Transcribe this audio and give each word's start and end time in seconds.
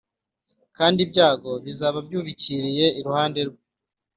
kandi 0.77 0.99
ibyago 1.05 1.51
bizaba 1.65 1.97
byubikiriye 2.07 2.85
iruhande 2.99 3.39
rwe 3.47 3.61